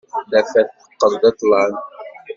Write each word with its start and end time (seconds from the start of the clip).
Tafat 0.31 0.67
teqqel 0.81 1.13
d 1.21 1.23
ṭṭlam. 1.33 1.73